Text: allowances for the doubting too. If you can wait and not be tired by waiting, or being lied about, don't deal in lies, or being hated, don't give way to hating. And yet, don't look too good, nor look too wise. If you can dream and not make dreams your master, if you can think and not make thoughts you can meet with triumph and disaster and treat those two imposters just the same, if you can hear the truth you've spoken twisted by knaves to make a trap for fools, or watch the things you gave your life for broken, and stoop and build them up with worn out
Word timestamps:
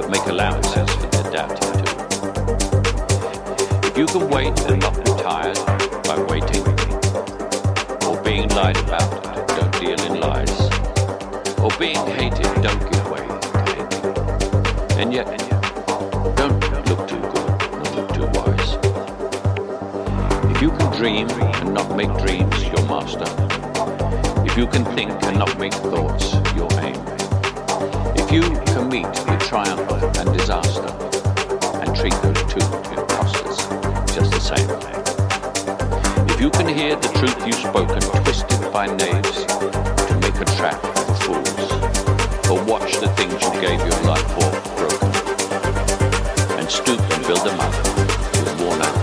allowances 0.00 0.88
for 0.94 1.06
the 1.06 1.22
doubting 1.32 1.72
too. 1.78 1.96
If 3.88 3.98
you 3.98 4.06
can 4.06 4.28
wait 4.30 4.58
and 4.70 4.80
not 4.80 4.96
be 4.96 5.10
tired 5.22 5.58
by 6.04 6.18
waiting, 6.30 6.64
or 8.08 8.16
being 8.22 8.48
lied 8.50 8.78
about, 8.78 9.48
don't 9.48 9.72
deal 9.80 10.00
in 10.06 10.20
lies, 10.20 10.60
or 11.58 11.70
being 11.78 12.04
hated, 12.16 12.50
don't 12.62 12.80
give 12.90 13.10
way 13.10 13.26
to 13.26 13.48
hating. 13.68 14.98
And 14.98 15.12
yet, 15.12 15.26
don't 16.36 16.58
look 16.88 17.06
too 17.06 17.20
good, 17.20 17.50
nor 17.72 17.88
look 17.96 18.08
too 18.14 18.28
wise. 18.38 18.70
If 20.54 20.62
you 20.62 20.70
can 20.70 20.90
dream 20.96 21.28
and 21.30 21.74
not 21.74 21.94
make 21.94 22.12
dreams 22.24 22.64
your 22.68 22.84
master, 22.86 23.28
if 24.46 24.56
you 24.56 24.66
can 24.66 24.84
think 24.96 25.10
and 25.24 25.38
not 25.38 25.58
make 25.58 25.74
thoughts 25.74 26.41
you 28.32 28.40
can 28.40 28.88
meet 28.88 29.04
with 29.04 29.40
triumph 29.40 29.86
and 30.16 30.32
disaster 30.32 30.88
and 31.82 31.94
treat 31.94 32.14
those 32.22 32.42
two 32.50 32.64
imposters 32.96 33.58
just 34.14 34.30
the 34.32 34.40
same, 34.40 34.70
if 36.30 36.40
you 36.40 36.48
can 36.48 36.66
hear 36.66 36.96
the 36.96 37.08
truth 37.18 37.36
you've 37.46 37.54
spoken 37.56 38.00
twisted 38.24 38.72
by 38.72 38.86
knaves 38.86 39.44
to 39.44 40.18
make 40.22 40.34
a 40.40 40.46
trap 40.56 40.80
for 40.80 41.14
fools, 41.24 41.72
or 42.50 42.64
watch 42.64 42.96
the 43.00 43.08
things 43.18 43.34
you 43.42 43.52
gave 43.60 43.78
your 43.80 44.00
life 44.08 44.26
for 44.32 44.50
broken, 44.78 45.12
and 46.58 46.70
stoop 46.70 47.00
and 47.00 47.26
build 47.26 47.44
them 47.44 47.60
up 47.60 47.74
with 47.84 48.60
worn 48.62 48.80
out 48.80 49.01